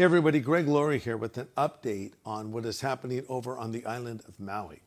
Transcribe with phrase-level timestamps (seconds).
[0.00, 3.84] Hey everybody, Greg Laurie here with an update on what is happening over on the
[3.84, 4.80] island of Maui.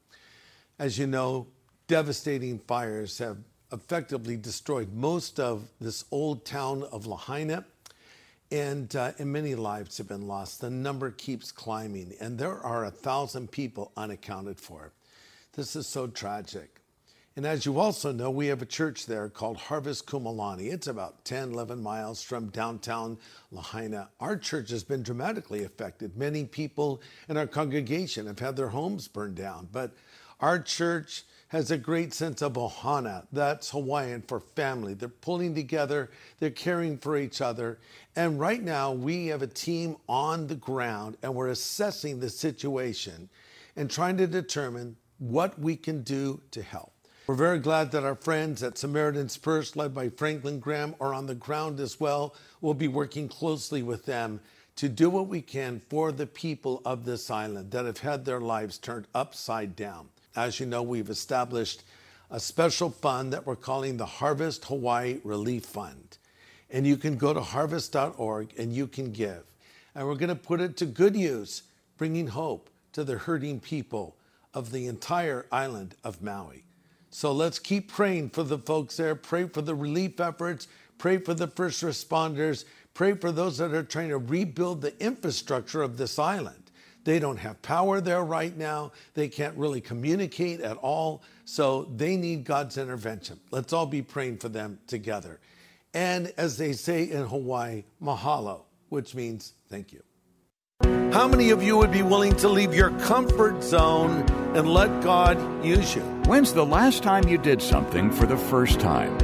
[0.80, 1.46] As you know,
[1.86, 3.38] devastating fires have
[3.72, 7.64] effectively destroyed most of this old town of Lahaina,
[8.50, 10.62] and, uh, and many lives have been lost.
[10.62, 14.94] The number keeps climbing, and there are a thousand people unaccounted for.
[15.56, 16.82] This is so tragic.
[17.36, 20.72] And as you also know, we have a church there called Harvest Kumulani.
[20.72, 23.18] It's about 10, 11 miles from downtown
[23.52, 24.10] Lahaina.
[24.20, 26.16] Our church has been dramatically affected.
[26.16, 29.96] Many people in our congregation have had their homes burned down, but
[30.42, 33.26] our church has a great sense of ohana.
[33.32, 34.94] That's Hawaiian for family.
[34.94, 37.80] They're pulling together, they're caring for each other.
[38.16, 43.28] And right now, we have a team on the ground and we're assessing the situation
[43.76, 46.93] and trying to determine what we can do to help.
[47.26, 51.26] We're very glad that our friends at Samaritan's Purse, led by Franklin Graham, are on
[51.26, 52.36] the ground as well.
[52.60, 54.42] We'll be working closely with them
[54.76, 58.42] to do what we can for the people of this island that have had their
[58.42, 60.10] lives turned upside down.
[60.36, 61.84] As you know, we've established
[62.30, 66.18] a special fund that we're calling the Harvest Hawaii Relief Fund.
[66.72, 69.46] And you can go to harvest.org and you can give.
[69.96, 71.64] And we're going to put it to good use,
[71.98, 74.18] bringing hope to the hurting people
[74.54, 76.66] of the entire island of Maui.
[77.14, 79.14] So let's keep praying for the folks there.
[79.14, 80.68] Pray for the relief efforts.
[80.98, 82.66] Pray for the first responders.
[82.96, 86.72] Pray for those that are trying to rebuild the infrastructure of this island.
[87.04, 88.94] They don't have power there right now.
[89.14, 91.22] They can't really communicate at all.
[91.46, 93.40] So they need God's intervention.
[93.52, 95.40] Let's all be praying for them together.
[95.94, 100.02] And as they say in Hawaii, mahalo, which means thank you.
[101.14, 105.64] How many of you would be willing to leave your comfort zone and let God
[105.64, 106.13] use you?
[106.26, 109.20] When's the last time you did something for the first time?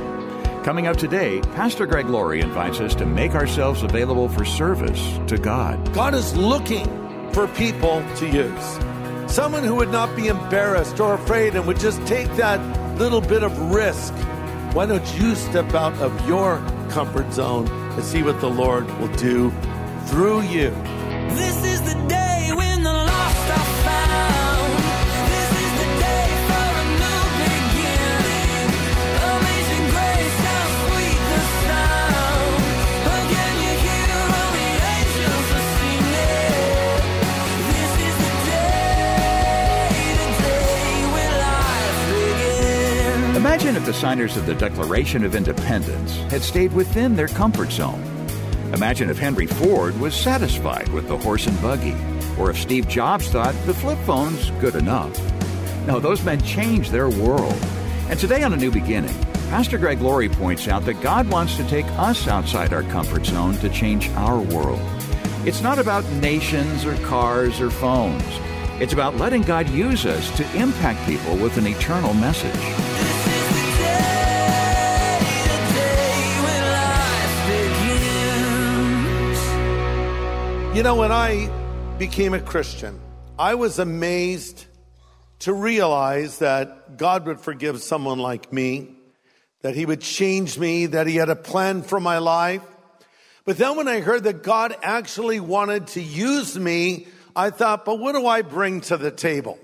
[0.64, 5.38] Coming up today, Pastor Greg Laurie invites us to make ourselves available for service to
[5.38, 5.94] God.
[5.94, 6.86] God is looking
[7.32, 9.34] for people to use.
[9.34, 12.60] Someone who would not be embarrassed or afraid and would just take that
[13.00, 14.14] little bit of risk.
[14.74, 16.58] Why don't you step out of your
[16.90, 19.52] comfort zone and see what the Lord will do
[20.08, 20.72] through you?
[21.32, 22.69] This is the day when
[43.60, 48.02] Imagine if the signers of the Declaration of Independence had stayed within their comfort zone.
[48.74, 51.94] Imagine if Henry Ford was satisfied with the horse and buggy,
[52.40, 55.14] or if Steve Jobs thought the flip phone's good enough.
[55.86, 57.62] No, those men changed their world.
[58.08, 59.14] And today on A New Beginning,
[59.50, 63.56] Pastor Greg Laurie points out that God wants to take us outside our comfort zone
[63.56, 64.80] to change our world.
[65.46, 68.24] It's not about nations or cars or phones.
[68.80, 72.89] It's about letting God use us to impact people with an eternal message.
[80.72, 81.50] You know, when I
[81.98, 83.00] became a Christian,
[83.40, 84.66] I was amazed
[85.40, 88.96] to realize that God would forgive someone like me,
[89.62, 92.62] that He would change me, that He had a plan for my life.
[93.46, 97.98] But then when I heard that God actually wanted to use me, I thought, but
[97.98, 99.58] what do I bring to the table?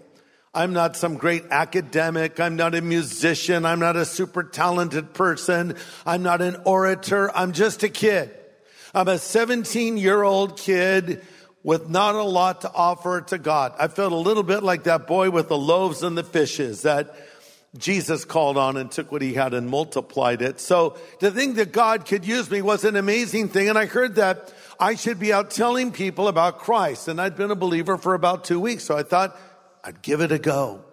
[0.56, 2.40] I'm not some great academic.
[2.40, 3.64] I'm not a musician.
[3.64, 5.76] I'm not a super talented person.
[6.04, 7.30] I'm not an orator.
[7.38, 8.36] I'm just a kid.
[8.96, 11.22] I'm a 17 year old kid
[11.64, 13.74] with not a lot to offer to God.
[13.78, 17.14] I felt a little bit like that boy with the loaves and the fishes that
[17.78, 20.62] Jesus called on and took what he had and multiplied it.
[20.62, 23.68] So to think that God could use me was an amazing thing.
[23.68, 27.10] And I heard that I should be out telling people about Christ.
[27.10, 28.86] And I'd been a believer for about two weeks.
[28.86, 29.38] So I thought
[29.84, 30.86] I'd give it a go.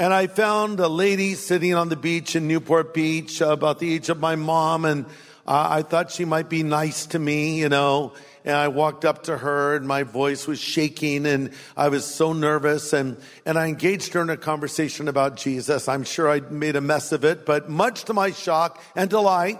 [0.00, 4.08] And I found a lady sitting on the beach in Newport Beach about the age
[4.08, 4.84] of my mom.
[4.84, 5.06] And
[5.46, 8.14] uh, I thought she might be nice to me, you know.
[8.44, 12.32] And I walked up to her and my voice was shaking and I was so
[12.32, 15.88] nervous and, and I engaged her in a conversation about Jesus.
[15.88, 19.58] I'm sure I made a mess of it, but much to my shock and delight,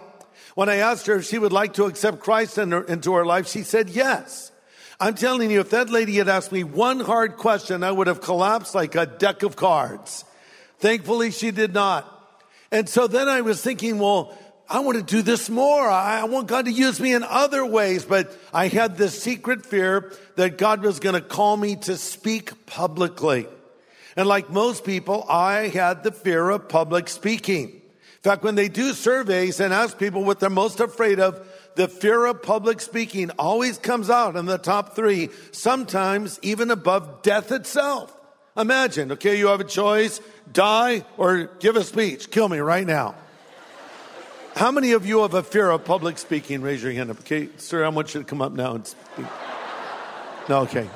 [0.54, 3.26] when I asked her if she would like to accept Christ in her, into her
[3.26, 4.50] life, she said yes.
[4.98, 8.20] I'm telling you, if that lady had asked me one hard question, I would have
[8.20, 10.24] collapsed like a deck of cards.
[10.78, 12.12] Thankfully, she did not.
[12.72, 14.36] And so then I was thinking, well,
[14.68, 15.88] I want to do this more.
[15.88, 18.04] I want God to use me in other ways.
[18.04, 22.66] But I had this secret fear that God was going to call me to speak
[22.66, 23.46] publicly.
[24.16, 27.68] And like most people, I had the fear of public speaking.
[27.68, 31.46] In fact, when they do surveys and ask people what they're most afraid of,
[31.76, 37.22] the fear of public speaking always comes out in the top three, sometimes even above
[37.22, 38.16] death itself.
[38.56, 40.20] Imagine, okay, you have a choice,
[40.50, 42.30] die or give a speech.
[42.30, 43.14] Kill me right now.
[44.56, 46.62] How many of you have a fear of public speaking?
[46.62, 47.20] Raise your hand up.
[47.20, 49.26] Okay, sir, I want you to come up now and speak.
[50.48, 50.88] No, okay.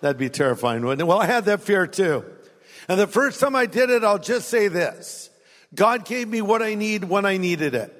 [0.00, 1.04] That'd be terrifying, wouldn't it?
[1.04, 2.24] Well, I had that fear too.
[2.86, 5.30] And the first time I did it, I'll just say this.
[5.74, 7.92] God gave me what I need when I needed it.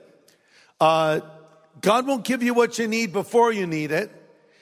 [0.79, 1.19] Uh,
[1.81, 4.13] God won't give you what you need before you need it.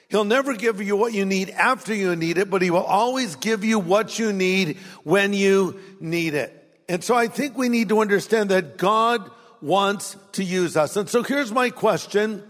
[0.09, 3.35] He'll never give you what you need after you need it, but he will always
[3.35, 6.55] give you what you need when you need it.
[6.89, 9.29] And so I think we need to understand that God
[9.61, 10.95] wants to use us.
[10.95, 12.43] And so here's my question.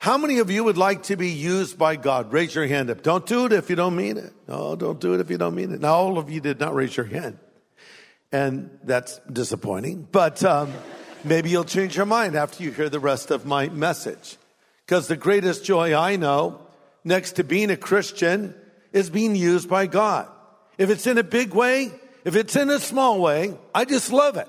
[0.00, 2.32] How many of you would like to be used by God?
[2.32, 3.02] Raise your hand up.
[3.02, 4.32] Don't do it if you don't mean it.
[4.46, 5.80] No, don't do it if you don't mean it.
[5.80, 7.38] Now, all of you did not raise your hand.
[8.30, 10.72] And that's disappointing, but um,
[11.24, 14.36] maybe you'll change your mind after you hear the rest of my message.
[14.84, 16.60] Because the greatest joy I know,
[17.04, 18.54] next to being a Christian,
[18.92, 20.28] is being used by God.
[20.76, 21.90] If it's in a big way,
[22.24, 24.48] if it's in a small way, I just love it.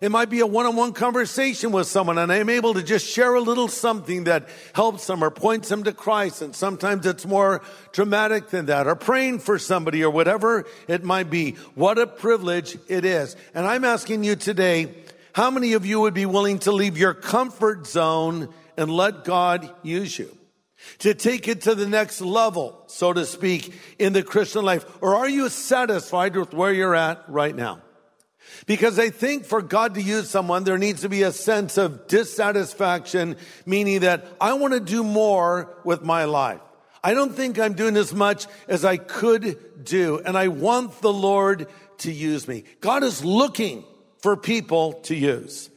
[0.00, 3.40] It might be a one-on-one conversation with someone and I'm able to just share a
[3.40, 6.40] little something that helps them or points them to Christ.
[6.40, 7.60] And sometimes it's more
[7.92, 11.52] dramatic than that or praying for somebody or whatever it might be.
[11.74, 13.36] What a privilege it is.
[13.54, 14.94] And I'm asking you today,
[15.34, 18.48] how many of you would be willing to leave your comfort zone
[18.78, 20.34] and let God use you?
[21.00, 24.86] To take it to the next level, so to speak, in the Christian life?
[25.02, 27.82] Or are you satisfied with where you're at right now?
[28.70, 32.06] Because I think for God to use someone, there needs to be a sense of
[32.06, 33.34] dissatisfaction,
[33.66, 36.60] meaning that I want to do more with my life.
[37.02, 41.12] I don't think I'm doing as much as I could do, and I want the
[41.12, 41.66] Lord
[41.98, 42.62] to use me.
[42.80, 43.82] God is looking
[44.18, 45.68] for people to use.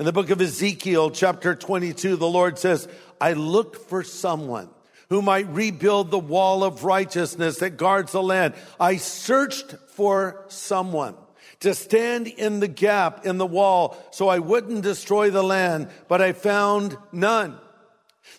[0.00, 2.88] In the book of Ezekiel, chapter 22, the Lord says,
[3.20, 4.70] I looked for someone
[5.08, 8.54] who might rebuild the wall of righteousness that guards the land.
[8.80, 11.14] I searched for someone
[11.60, 16.20] to stand in the gap in the wall so I wouldn't destroy the land, but
[16.20, 17.58] I found none.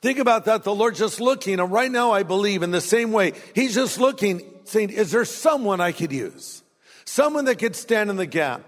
[0.01, 0.63] Think about that.
[0.63, 1.59] The Lord's just looking.
[1.59, 3.33] And right now, I believe in the same way.
[3.53, 6.63] He's just looking, saying, is there someone I could use?
[7.05, 8.63] Someone that could stand in the gap.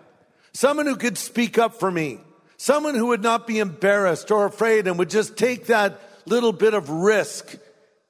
[0.53, 2.19] Someone who could speak up for me.
[2.57, 6.73] Someone who would not be embarrassed or afraid and would just take that little bit
[6.73, 7.55] of risk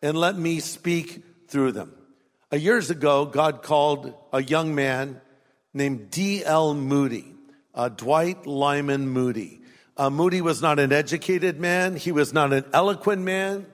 [0.01, 1.93] and let me speak through them.
[2.51, 5.21] Uh, years ago, God called a young man
[5.73, 6.73] named D.L.
[6.73, 7.33] Moody,
[7.73, 9.61] uh, Dwight Lyman Moody.
[9.95, 11.95] Uh, Moody was not an educated man.
[11.95, 13.65] He was not an eloquent man.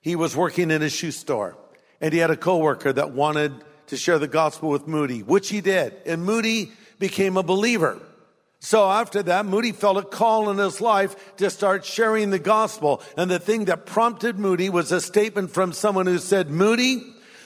[0.00, 1.56] He was working in a shoe store
[2.00, 3.52] and he had a coworker that wanted
[3.88, 5.94] to share the gospel with Moody, which he did.
[6.06, 8.00] And Moody became a believer.
[8.58, 13.02] So after that, Moody felt a call in his life to start sharing the gospel.
[13.16, 17.02] And the thing that prompted Moody was a statement from someone who said, Moody,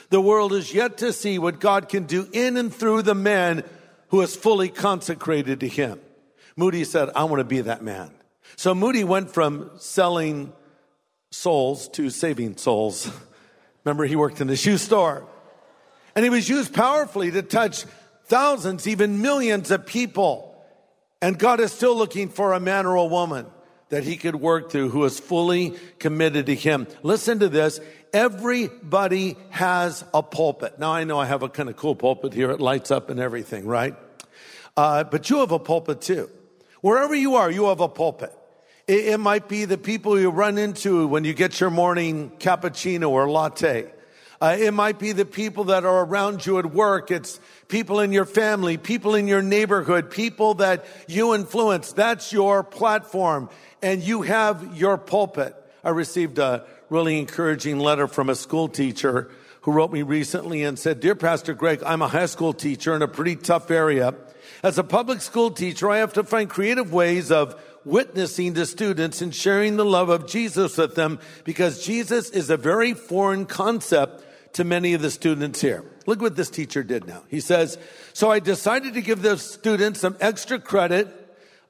[0.09, 3.63] the world is yet to see what God can do in and through the man
[4.11, 5.99] who is fully consecrated to him.
[6.55, 8.11] Moody said, I want to be that man.
[8.57, 10.51] So Moody went from selling
[11.31, 13.09] souls to saving souls.
[13.85, 15.25] Remember, he worked in a shoe store.
[16.13, 17.85] And he was used powerfully to touch
[18.25, 20.61] thousands, even millions of people.
[21.21, 23.45] And God is still looking for a man or a woman
[23.91, 26.87] that he could work through who is fully committed to him.
[27.03, 27.79] Listen to this.
[28.13, 30.79] Everybody has a pulpit.
[30.79, 32.51] Now I know I have a kind of cool pulpit here.
[32.51, 33.95] It lights up and everything, right?
[34.75, 36.29] Uh, but you have a pulpit too.
[36.81, 38.33] Wherever you are, you have a pulpit.
[38.87, 43.09] It, it might be the people you run into when you get your morning cappuccino
[43.09, 43.91] or latte.
[44.41, 47.11] Uh, it might be the people that are around you at work.
[47.11, 51.93] It's people in your family, people in your neighborhood, people that you influence.
[51.93, 53.49] That's your platform
[53.81, 55.55] and you have your pulpit.
[55.83, 60.77] I received a really encouraging letter from a school teacher who wrote me recently and
[60.77, 64.13] said, Dear Pastor Greg, I'm a high school teacher in a pretty tough area.
[64.63, 69.21] As a public school teacher, I have to find creative ways of witnessing to students
[69.21, 74.23] and sharing the love of Jesus with them because Jesus is a very foreign concept
[74.53, 75.83] to many of the students here.
[76.05, 77.23] Look what this teacher did now.
[77.29, 77.77] He says,
[78.13, 81.20] So I decided to give the students some extra credit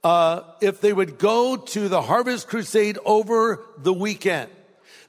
[0.04, 4.50] uh, if they would go to the Harvest Crusade over the weekend.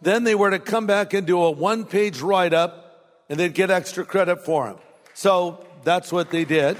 [0.01, 2.83] Then they were to come back and do a one page write up
[3.29, 4.77] and they'd get extra credit for them.
[5.15, 6.77] So that's what they did.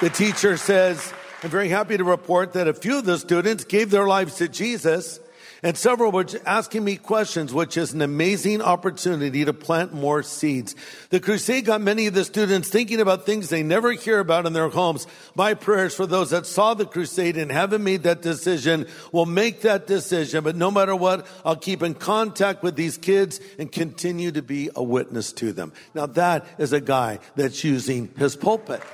[0.00, 3.90] The teacher says, I'm very happy to report that a few of the students gave
[3.90, 5.20] their lives to Jesus
[5.66, 10.76] And several were asking me questions, which is an amazing opportunity to plant more seeds.
[11.10, 14.52] The crusade got many of the students thinking about things they never hear about in
[14.52, 15.08] their homes.
[15.34, 19.62] My prayers for those that saw the crusade and haven't made that decision will make
[19.62, 20.44] that decision.
[20.44, 24.70] But no matter what, I'll keep in contact with these kids and continue to be
[24.76, 25.72] a witness to them.
[25.94, 28.84] Now that is a guy that's using his pulpit,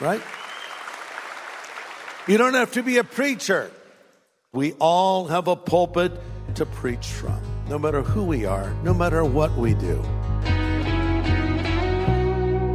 [0.00, 0.22] right?
[2.26, 3.70] You don't have to be a preacher.
[4.52, 6.12] We all have a pulpit
[6.54, 10.00] to preach from, no matter who we are, no matter what we do.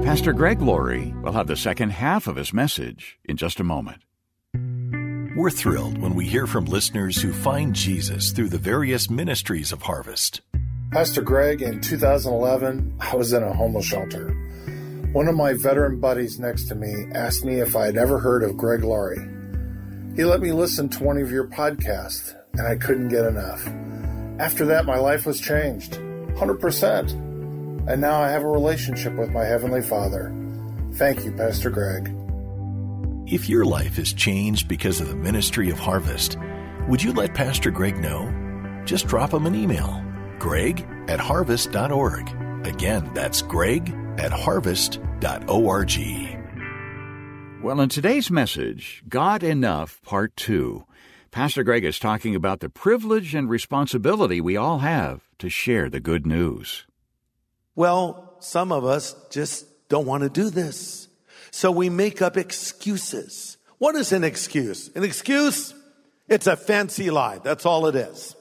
[0.04, 4.04] Pastor Greg Laurie will have the second half of his message in just a moment.
[5.36, 9.84] We're thrilled when we hear from listeners who find Jesus through the various ministries of
[9.84, 10.42] Harvest.
[10.92, 14.30] Pastor Greg, in 2011, I was in a homeless shelter.
[15.14, 18.44] One of my veteran buddies next to me asked me if I had ever heard
[18.44, 19.26] of Greg Laurie.
[20.16, 23.66] He let me listen to one of your podcasts, and I couldn't get enough.
[24.40, 27.32] After that, my life was changed 100%.
[27.88, 30.34] And now I have a relationship with my Heavenly Father.
[30.94, 32.14] Thank you, Pastor Greg.
[33.26, 36.38] If your life is changed because of the ministry of Harvest,
[36.88, 38.32] would you let Pastor Greg know?
[38.86, 40.04] Just drop him an email
[40.40, 42.28] greg at harvest.org.
[42.66, 46.31] Again, that's greg at harvest.org.
[47.64, 50.84] Well, in today's message, God Enough, Part 2,
[51.30, 56.00] Pastor Greg is talking about the privilege and responsibility we all have to share the
[56.00, 56.88] good news.
[57.76, 61.08] Well, some of us just don't want to do this.
[61.52, 63.58] So we make up excuses.
[63.78, 64.90] What is an excuse?
[64.96, 65.76] An excuse?
[66.28, 67.38] It's a fancy lie.
[67.38, 68.36] That's all it is.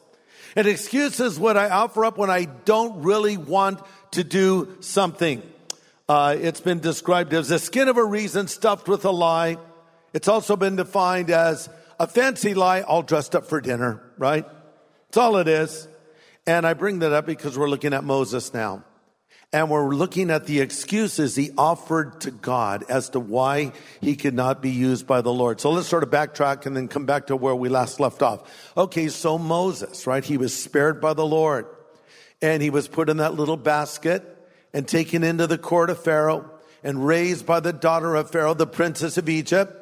[0.56, 3.80] An excuse is what I offer up when I don't really want
[4.12, 5.42] to do something.
[6.10, 9.56] Uh, it's been described as the skin of a reason stuffed with a lie.
[10.12, 11.68] It's also been defined as
[12.00, 14.44] a fancy lie all dressed up for dinner, right?
[15.06, 15.86] That's all it is.
[16.48, 18.82] And I bring that up because we're looking at Moses now.
[19.52, 24.34] And we're looking at the excuses he offered to God as to why he could
[24.34, 25.60] not be used by the Lord.
[25.60, 28.50] So let's sort of backtrack and then come back to where we last left off.
[28.76, 30.24] Okay, so Moses, right?
[30.24, 31.66] He was spared by the Lord
[32.42, 34.38] and he was put in that little basket
[34.72, 36.50] and taken into the court of Pharaoh
[36.82, 39.76] and raised by the daughter of Pharaoh, the princess of Egypt.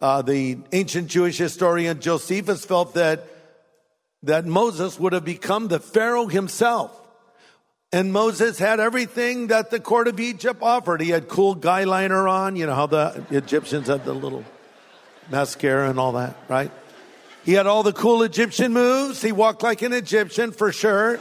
[0.00, 3.26] Uh, the ancient Jewish historian Josephus felt that
[4.22, 6.96] that Moses would have become the Pharaoh himself.
[7.92, 11.00] And Moses had everything that the court of Egypt offered.
[11.00, 12.54] He had cool guy liner on.
[12.54, 14.44] You know how the Egyptians had the little
[15.30, 16.70] mascara and all that, right?
[17.44, 19.22] He had all the cool Egyptian moves.
[19.22, 21.18] He walked like an Egyptian for sure.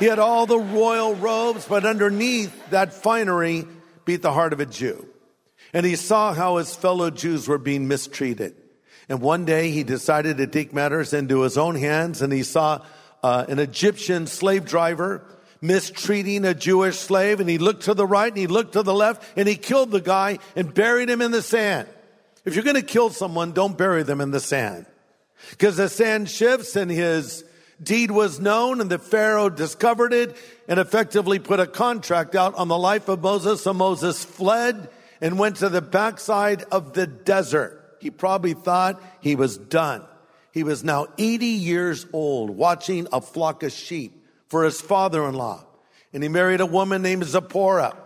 [0.00, 3.66] He had all the royal robes, but underneath that finery
[4.06, 5.06] beat the heart of a Jew.
[5.74, 8.56] And he saw how his fellow Jews were being mistreated.
[9.10, 12.82] And one day he decided to take matters into his own hands and he saw
[13.22, 15.22] uh, an Egyptian slave driver
[15.60, 18.94] mistreating a Jewish slave and he looked to the right and he looked to the
[18.94, 21.88] left and he killed the guy and buried him in the sand.
[22.46, 24.86] If you're going to kill someone, don't bury them in the sand
[25.50, 27.44] because the sand shifts and his
[27.82, 30.36] deed was known and the Pharaoh discovered it
[30.68, 33.62] and effectively put a contract out on the life of Moses.
[33.62, 34.88] So Moses fled
[35.20, 37.96] and went to the backside of the desert.
[38.00, 40.04] He probably thought he was done.
[40.52, 45.64] He was now 80 years old watching a flock of sheep for his father-in-law.
[46.12, 47.96] And he married a woman named Zipporah.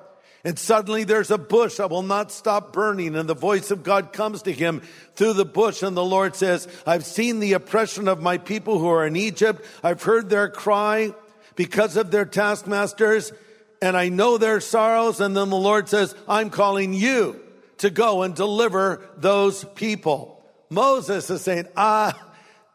[0.45, 3.17] And suddenly there's a bush that will not stop burning.
[3.17, 4.83] And the voice of God comes to him
[5.17, 5.83] through the bush.
[5.83, 9.65] And the Lord says, I've seen the oppression of my people who are in Egypt.
[9.83, 11.15] I've heard their cry
[11.57, 13.33] because of their taskmasters.
[13.81, 15.19] And I know their sorrows.
[15.21, 17.41] And then the Lord says, I'm calling you
[17.79, 20.45] to go and deliver those people.
[20.69, 22.15] Moses is saying, ah,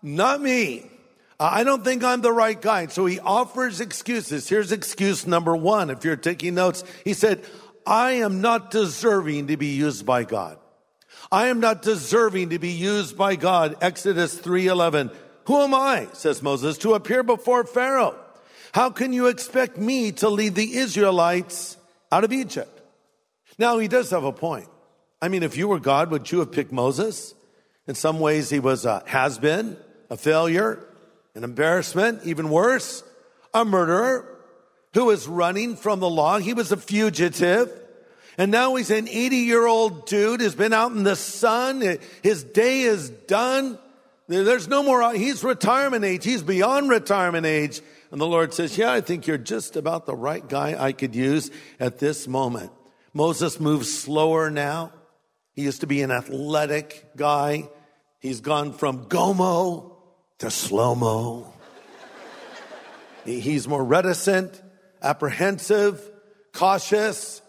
[0.01, 0.89] not me.
[1.39, 2.87] I don't think I'm the right guy.
[2.87, 4.49] So he offers excuses.
[4.49, 5.89] Here's excuse number one.
[5.89, 7.45] If you're taking notes, he said,
[7.85, 10.57] I am not deserving to be used by God.
[11.31, 13.77] I am not deserving to be used by God.
[13.81, 15.11] Exodus 3:11.
[15.45, 18.15] Who am I, says Moses, to appear before Pharaoh?
[18.73, 21.77] How can you expect me to lead the Israelites
[22.11, 22.81] out of Egypt?
[23.57, 24.67] Now he does have a point.
[25.21, 27.33] I mean, if you were God, would you have picked Moses?
[27.87, 29.77] In some ways, he was a has been,
[30.09, 30.85] a failure,
[31.39, 33.01] an embarrassment, even worse,
[33.53, 34.37] a murderer
[34.93, 36.37] who was running from the law.
[36.37, 37.71] He was a fugitive.
[38.37, 41.97] And now he's an 80 year old dude who's been out in the sun.
[42.21, 43.79] His day is done.
[44.27, 46.25] There's no more, he's retirement age.
[46.25, 47.81] He's beyond retirement age.
[48.11, 51.15] And the Lord says, yeah, I think you're just about the right guy I could
[51.15, 52.71] use at this moment.
[53.13, 54.91] Moses moves slower now.
[55.53, 57.69] He used to be an athletic guy.
[58.19, 59.98] He's gone from Gomo
[60.39, 61.53] to slow mo.
[63.25, 64.61] He's more reticent,
[65.01, 66.01] apprehensive,
[66.53, 67.41] cautious.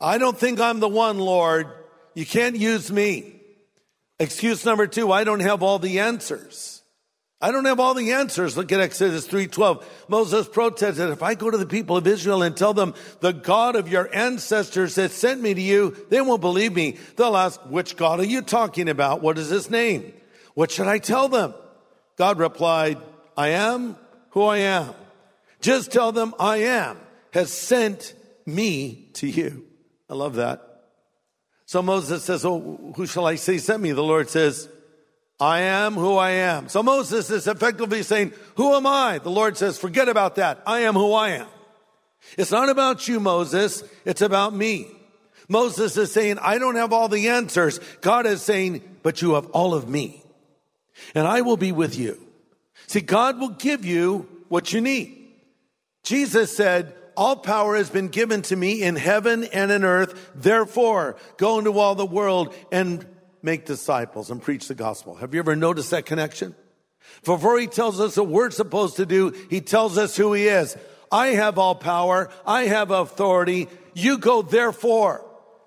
[0.00, 1.68] I don't think I'm the one, Lord.
[2.14, 3.40] You can't use me.
[4.18, 6.82] Excuse number two, I don't have all the answers.
[7.38, 8.56] I don't have all the answers.
[8.56, 9.84] Look at Exodus 3:12.
[10.08, 13.76] Moses protested, if I go to the people of Israel and tell them the God
[13.76, 16.96] of your ancestors has sent me to you, they won't believe me.
[17.16, 19.20] They'll ask, which God are you talking about?
[19.20, 20.14] What is his name?
[20.54, 21.52] What should I tell them?
[22.16, 22.98] God replied,
[23.36, 23.96] I am
[24.30, 24.94] who I am.
[25.60, 26.98] Just tell them I am
[27.32, 28.14] has sent
[28.46, 29.66] me to you.
[30.08, 30.62] I love that.
[31.66, 33.92] So Moses says, Oh, who shall I say sent me?
[33.92, 34.68] The Lord says,
[35.38, 36.68] I am who I am.
[36.68, 39.18] So Moses is effectively saying, Who am I?
[39.18, 40.62] The Lord says, Forget about that.
[40.66, 41.48] I am who I am.
[42.38, 43.84] It's not about you, Moses.
[44.04, 44.88] It's about me.
[45.48, 47.78] Moses is saying, I don't have all the answers.
[48.00, 50.22] God is saying, But you have all of me.
[51.14, 52.20] And I will be with you.
[52.86, 55.12] See, God will give you what you need.
[56.04, 60.30] Jesus said, all power has been given to me in heaven and in earth.
[60.34, 63.04] Therefore, go into all the world and
[63.42, 65.14] make disciples and preach the gospel.
[65.16, 66.54] Have you ever noticed that connection?
[67.24, 70.76] Before he tells us what we're supposed to do, he tells us who he is.
[71.10, 72.30] I have all power.
[72.44, 73.68] I have authority.
[73.94, 75.24] You go therefore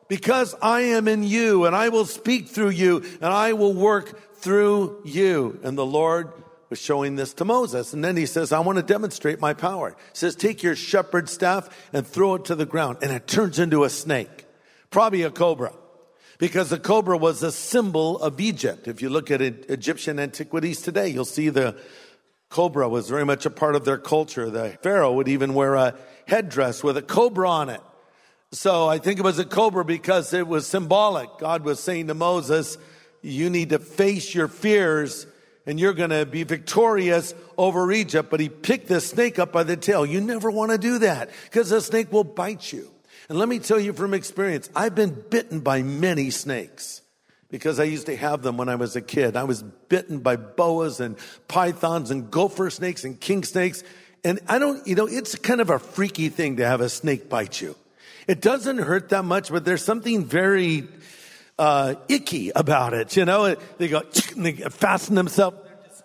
[0.10, 4.36] because I am in you and I will speak through you and I will work
[4.36, 5.58] through you.
[5.64, 6.34] And the Lord
[6.70, 7.94] was showing this to Moses.
[7.94, 9.92] And then he says, I want to demonstrate my power.
[9.92, 12.98] He says, take your shepherd staff and throw it to the ground.
[13.02, 14.46] And it turns into a snake,
[14.90, 15.74] probably a cobra.
[16.38, 18.88] Because the cobra was a symbol of Egypt.
[18.88, 21.76] If you look at Egyptian antiquities today, you'll see the
[22.50, 24.50] cobra was very much a part of their culture.
[24.50, 25.96] The pharaoh would even wear a
[26.28, 27.82] headdress with a cobra on it.
[28.52, 31.30] So I think it was a cobra because it was symbolic.
[31.38, 32.78] God was saying to Moses,
[33.22, 35.28] you need to face your fears
[35.68, 38.32] and you're going to be victorious over Egypt.
[38.32, 40.04] But he picked the snake up by the tail.
[40.04, 42.90] You never want to do that because the snake will bite you.
[43.30, 47.04] And let me tell you from experience, I've been bitten by many snakes
[47.50, 49.36] because I used to have them when I was a kid.
[49.36, 53.84] I was bitten by boas and pythons and gopher snakes and king snakes.
[54.24, 57.30] And I don't, you know, it's kind of a freaky thing to have a snake
[57.30, 57.76] bite you.
[58.30, 60.88] It doesn't hurt that much, but there's something very
[61.58, 63.18] uh, icky about it.
[63.18, 64.04] You know, they go,
[64.36, 65.58] and they fasten themselves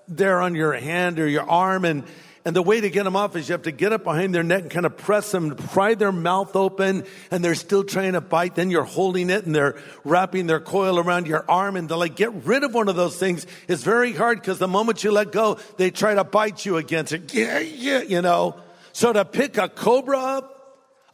[0.08, 1.84] there on your hand or your arm.
[1.84, 2.04] And,
[2.46, 4.42] and the way to get them off is you have to get up behind their
[4.42, 8.22] neck and kind of press them, pry their mouth open, and they're still trying to
[8.22, 8.54] bite.
[8.54, 11.76] Then you're holding it and they're wrapping their coil around your arm.
[11.76, 14.66] And to like get rid of one of those things is very hard because the
[14.66, 17.04] moment you let go, they try to bite you again.
[17.34, 18.56] Yeah, yeah, you know.
[18.94, 20.53] So to pick a cobra up,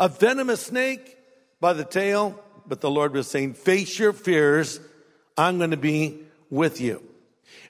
[0.00, 1.16] a venomous snake
[1.60, 4.80] by the tail, but the Lord was saying, face your fears.
[5.36, 7.02] I'm going to be with you.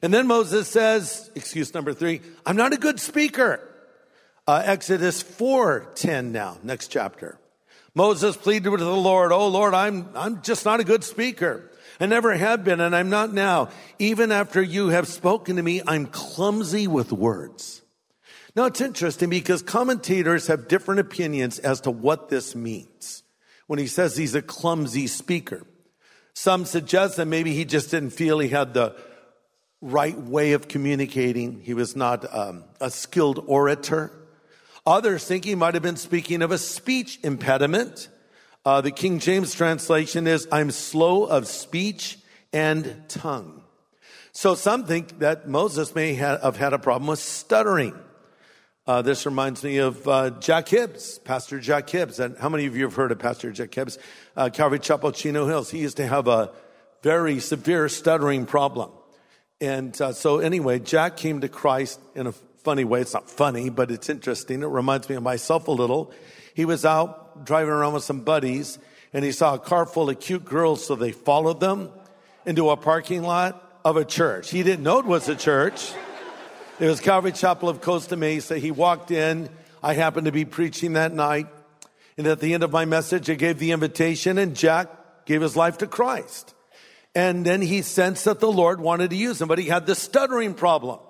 [0.01, 3.61] And then Moses says, excuse number three, I'm not a good speaker.
[4.47, 7.39] Uh, Exodus 4:10 now, next chapter.
[7.95, 11.71] Moses pleaded with the Lord, "Oh Lord, I'm I'm just not a good speaker.
[12.01, 13.69] I never have been and I'm not now.
[13.99, 17.80] Even after you have spoken to me, I'm clumsy with words."
[18.61, 23.23] Now it's interesting because commentators have different opinions as to what this means
[23.69, 25.67] when he says he's a clumsy speaker.
[26.35, 28.95] Some suggest that maybe he just didn't feel he had the
[29.81, 31.63] right way of communicating.
[31.63, 34.13] He was not um, a skilled orator.
[34.85, 38.11] Others think he might have been speaking of a speech impediment.
[38.67, 42.19] Uh, the King James translation is, I'm slow of speech
[42.53, 43.63] and tongue.
[44.33, 47.95] So some think that Moses may have had a problem with stuttering.
[48.91, 52.19] Uh, this reminds me of uh, Jack Hibbs, Pastor Jack Hibbs.
[52.19, 54.01] And how many of you have heard of Pastor Jack Hibbs?
[54.37, 55.71] Uh, Calvary Chapel, Chino Hills.
[55.71, 56.51] He used to have a
[57.05, 58.91] very severe stuttering problem.
[59.61, 63.01] And uh, so, anyway, Jack came to Christ in a funny way.
[63.01, 64.65] It's not funny, but it's interesting.
[64.65, 66.13] It reminds me of myself a little.
[66.55, 68.77] He was out driving around with some buddies,
[69.13, 71.91] and he saw a car full of cute girls, so they followed them
[72.45, 74.51] into a parking lot of a church.
[74.51, 75.93] He didn't know it was a church.
[76.81, 78.59] It was Calvary Chapel of Costa Mesa.
[78.59, 79.51] He walked in.
[79.83, 81.47] I happened to be preaching that night.
[82.17, 84.89] And at the end of my message, I gave the invitation, and Jack
[85.27, 86.55] gave his life to Christ.
[87.15, 89.95] And then he sensed that the Lord wanted to use him, but he had the
[89.95, 91.01] stuttering problem.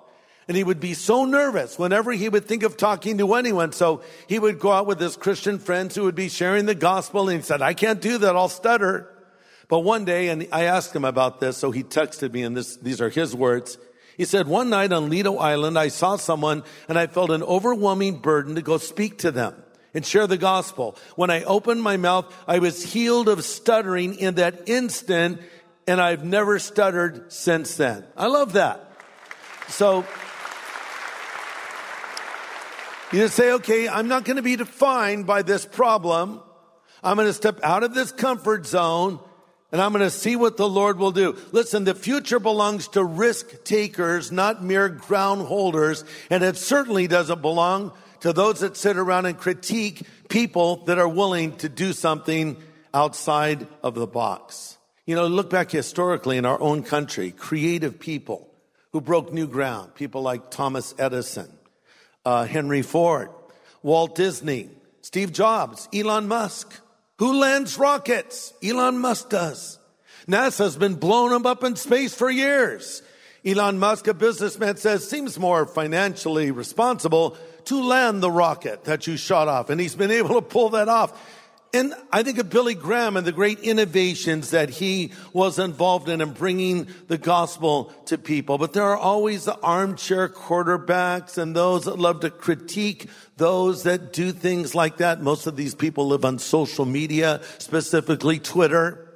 [0.49, 3.71] And he would be so nervous whenever he would think of talking to anyone.
[3.71, 7.29] So he would go out with his Christian friends who would be sharing the gospel.
[7.29, 8.35] And he said, I can't do that.
[8.35, 9.09] I'll stutter.
[9.69, 12.75] But one day, and I asked him about this, so he texted me, and this,
[12.75, 13.77] these are his words.
[14.17, 18.19] He said, one night on Lido Island, I saw someone and I felt an overwhelming
[18.19, 19.55] burden to go speak to them
[19.93, 20.97] and share the gospel.
[21.15, 25.41] When I opened my mouth, I was healed of stuttering in that instant
[25.87, 28.05] and I've never stuttered since then.
[28.15, 28.87] I love that.
[29.69, 30.05] So,
[33.11, 36.39] You just say, okay, I'm not going to be defined by this problem.
[37.03, 39.19] I'm going to step out of this comfort zone
[39.71, 41.37] and I'm going to see what the Lord will do.
[41.51, 46.03] Listen, the future belongs to risk takers, not mere ground holders.
[46.29, 51.07] And it certainly doesn't belong to those that sit around and critique people that are
[51.07, 52.57] willing to do something
[52.93, 54.77] outside of the box.
[55.05, 58.49] You know, look back historically in our own country, creative people
[58.91, 61.49] who broke new ground, people like Thomas Edison,
[62.25, 63.29] uh, Henry Ford,
[63.81, 64.69] Walt Disney,
[65.01, 66.73] Steve Jobs, Elon Musk.
[67.21, 68.51] Who lands rockets?
[68.63, 69.77] Elon Musk does.
[70.27, 73.03] NASA's been blowing them up in space for years.
[73.45, 79.17] Elon Musk, a businessman, says seems more financially responsible to land the rocket that you
[79.17, 79.69] shot off.
[79.69, 81.13] And he's been able to pull that off.
[81.73, 86.19] And I think of Billy Graham and the great innovations that he was involved in
[86.19, 88.57] and bringing the gospel to people.
[88.57, 93.07] But there are always the armchair quarterbacks and those that love to critique
[93.37, 95.21] those that do things like that.
[95.21, 99.07] Most of these people live on social media, specifically Twitter.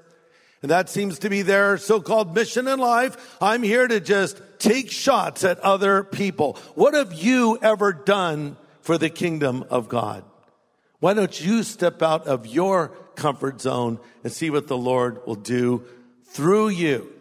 [0.61, 3.37] And that seems to be their so-called mission in life.
[3.41, 6.57] I'm here to just take shots at other people.
[6.73, 10.23] What have you ever done for the kingdom of God?
[10.99, 15.35] Why don't you step out of your comfort zone and see what the Lord will
[15.35, 15.83] do
[16.29, 17.11] through you?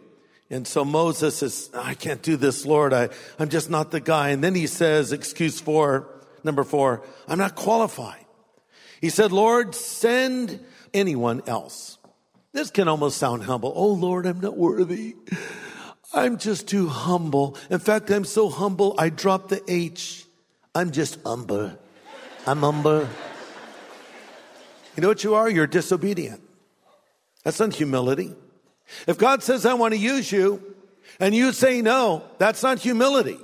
[0.49, 2.93] And so Moses says, I can't do this, Lord.
[2.93, 3.09] I,
[3.39, 4.29] I'm just not the guy.
[4.29, 6.07] And then he says, excuse four,
[6.43, 8.25] number four, I'm not qualified.
[9.01, 10.59] He said, Lord, send
[10.93, 11.97] anyone else.
[12.53, 13.73] This can almost sound humble.
[13.75, 15.15] Oh Lord, I'm not worthy.
[16.13, 17.57] I'm just too humble.
[17.69, 20.25] In fact, I'm so humble, I dropped the H.
[20.73, 21.77] I'm just humble.
[22.47, 23.07] I'm humble.
[24.95, 25.49] You know what you are?
[25.49, 26.41] You're disobedient.
[27.43, 28.33] That's not humility.
[29.07, 30.75] If God says, I want to use you,
[31.19, 33.37] and you say no, that's not humility.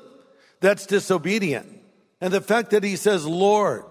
[0.60, 1.68] That's disobedient.
[2.20, 3.84] And the fact that he says, Lord,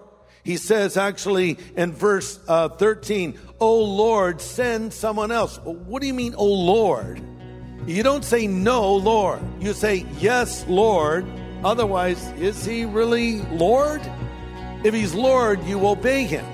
[0.43, 5.57] he says actually in verse uh, 13, Oh Lord, send someone else.
[5.63, 7.21] What do you mean, Oh Lord?
[7.85, 9.41] You don't say no, Lord.
[9.59, 11.25] You say yes, Lord.
[11.63, 14.01] Otherwise, is he really Lord?
[14.83, 16.45] If he's Lord, you obey him.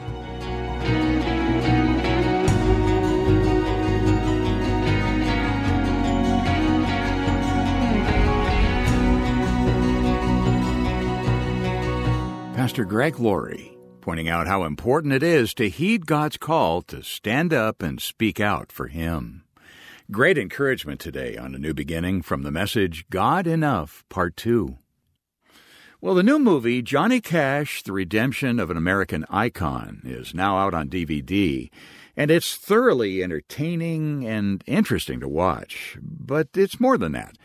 [12.68, 17.54] Pastor Greg Laurie, pointing out how important it is to heed God's call to stand
[17.54, 19.46] up and speak out for Him.
[20.12, 24.78] Great encouragement today on A New Beginning from the message God Enough, Part 2.
[26.02, 30.74] Well, the new movie, Johnny Cash, The Redemption of an American Icon, is now out
[30.74, 31.72] on DVD,
[32.18, 35.98] and it's thoroughly entertaining and interesting to watch.
[36.02, 37.38] But it's more than that.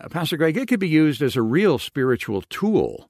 [0.00, 3.08] Uh, Pastor Greg, it could be used as a real spiritual tool.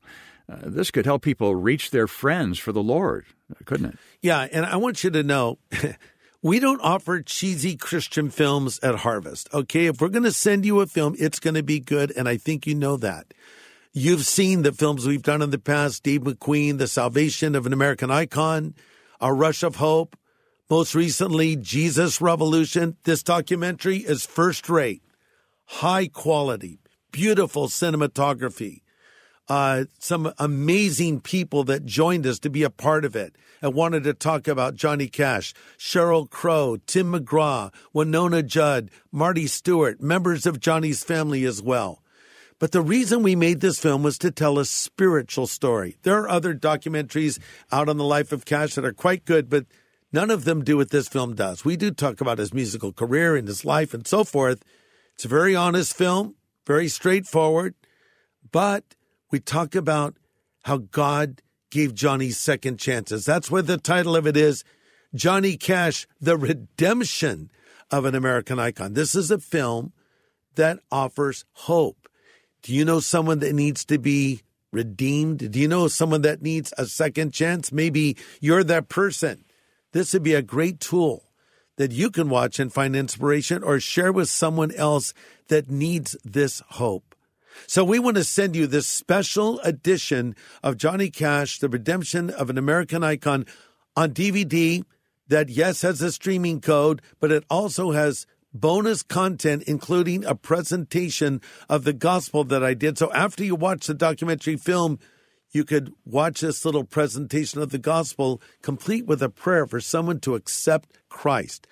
[0.51, 3.25] Uh, this could help people reach their friends for the Lord,
[3.65, 3.99] couldn't it?
[4.21, 5.59] Yeah, and I want you to know
[6.43, 9.49] we don't offer cheesy Christian films at Harvest.
[9.55, 12.29] Okay, if we're going to send you a film, it's going to be good, and
[12.29, 13.33] I think you know that.
[13.93, 17.73] You've seen the films we've done in the past Steve McQueen, The Salvation of an
[17.73, 18.75] American Icon,
[19.21, 20.17] A Rush of Hope,
[20.69, 22.97] most recently, Jesus Revolution.
[23.05, 25.03] This documentary is first rate,
[25.67, 26.81] high quality,
[27.13, 28.81] beautiful cinematography
[29.49, 34.05] uh, some amazing people that joined us to be a part of it and wanted
[34.05, 40.61] to talk about Johnny Cash, Sheryl Crow, Tim McGraw, Wynonna Judd, Marty Stuart, members of
[40.61, 42.03] Johnny's family as well.
[42.59, 45.97] But the reason we made this film was to tell a spiritual story.
[46.03, 47.39] There are other documentaries
[47.71, 49.67] out on the life of Cash that are quite good, but
[50.13, 51.65] none of them do what this film does.
[51.65, 54.63] We do talk about his musical career and his life and so forth.
[55.15, 57.75] It's a very honest film, very straightforward,
[58.51, 58.95] but
[59.35, 60.15] we talk about
[60.63, 61.43] how God
[61.73, 63.25] gave Johnny second chances.
[63.25, 64.63] That's where the title of it is
[65.13, 67.51] Johnny Cash, The Redemption
[67.91, 68.93] of an American Icon.
[68.93, 69.93] This is a film
[70.55, 72.09] that offers hope.
[72.63, 75.51] Do you know someone that needs to be redeemed?
[75.51, 77.73] Do you know someone that needs a second chance?
[77.73, 79.45] Maybe you're that person.
[79.91, 81.25] This would be a great tool
[81.75, 85.13] that you can watch and find inspiration or share with someone else
[85.49, 87.14] that needs this hope.
[87.67, 92.51] So we want to send you this special edition of Johnny Cash, The Redemption of
[92.51, 93.47] an American Icon
[93.97, 94.85] on DVD
[95.29, 101.41] that, yes, has a streaming code, but it also has bonus content, including a presentation
[101.69, 102.99] of the gospel that I did.
[102.99, 104.99] So after you watch the documentary film,
[105.51, 110.21] you could watch this little presentation of the gospel complete with a prayer for someone
[110.21, 111.67] to accept Christ.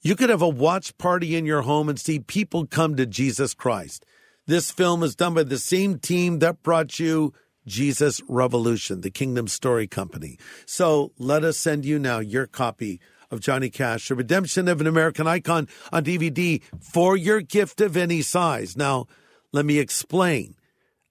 [0.00, 3.54] You could have a watch party in your home and see people come to Jesus
[3.54, 4.06] Christ.
[4.48, 7.34] This film is done by the same team that brought you
[7.66, 10.38] Jesus Revolution, the Kingdom Story Company.
[10.64, 12.98] So let us send you now your copy
[13.30, 17.94] of Johnny Cash, The Redemption of an American Icon on DVD for your gift of
[17.94, 18.74] any size.
[18.74, 19.06] Now,
[19.52, 20.54] let me explain.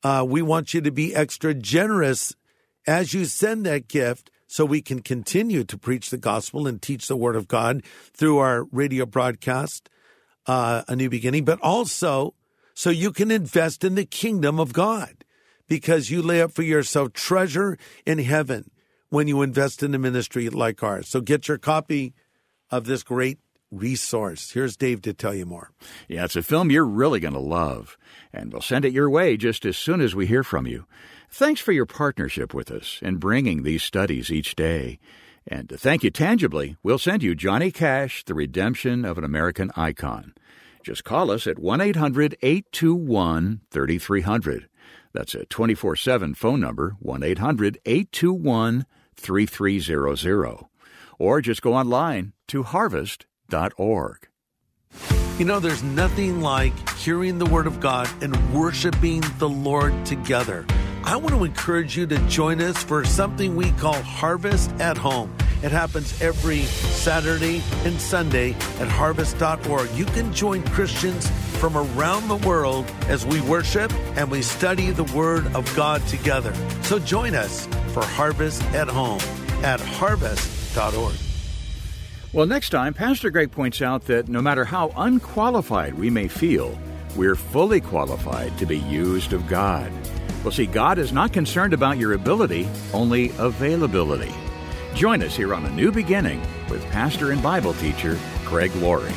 [0.01, 2.35] Uh, we want you to be extra generous
[2.87, 7.07] as you send that gift so we can continue to preach the gospel and teach
[7.07, 7.83] the word of God
[8.15, 9.91] through our radio broadcast,
[10.47, 12.33] uh, A New Beginning, but also
[12.77, 15.25] so you can invest in the kingdom of God
[15.67, 18.69] because you lay up for yourself treasure in heaven
[19.09, 21.09] when you invest in a ministry like ours.
[21.09, 22.13] So get your copy
[22.69, 23.39] of this great
[23.71, 24.51] resource.
[24.51, 25.71] Here's Dave to tell you more.
[26.07, 27.97] Yeah, it's a film you're really going to love,
[28.31, 30.85] and we'll send it your way just as soon as we hear from you.
[31.31, 34.99] Thanks for your partnership with us in bringing these studies each day.
[35.47, 39.71] And to thank you tangibly, we'll send you Johnny Cash, The Redemption of an American
[39.75, 40.35] Icon.
[40.87, 44.69] Just call us at 1 800 821 3300.
[45.11, 48.85] That's a 24 7 phone number, 1 800 821
[49.17, 50.65] 3300.
[51.19, 54.29] Or just go online to harvest.org.
[55.37, 60.65] You know, there's nothing like hearing the Word of God and worshiping the Lord together.
[61.03, 65.35] I want to encourage you to join us for something we call Harvest at Home.
[65.63, 69.91] It happens every Saturday and Sunday at harvest.org.
[69.91, 75.05] You can join Christians from around the world as we worship and we study the
[75.15, 76.53] Word of God together.
[76.83, 79.19] So join us for Harvest at Home
[79.63, 81.15] at harvest.org.
[82.33, 86.77] Well, next time, Pastor Greg points out that no matter how unqualified we may feel,
[87.15, 89.91] we're fully qualified to be used of God.
[90.43, 94.31] Well, see, God is not concerned about your ability, only availability.
[94.93, 99.13] Join us here on A New Beginning with pastor and Bible teacher Greg Laurie.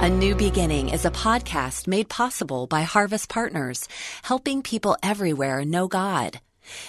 [0.00, 3.88] A New Beginning is a podcast made possible by Harvest Partners,
[4.22, 6.40] helping people everywhere know God.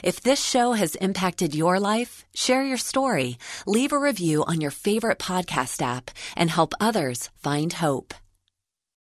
[0.04, 4.72] If this show has impacted your life, share your story, leave a review on your
[4.72, 8.14] favorite podcast app, and help others find hope.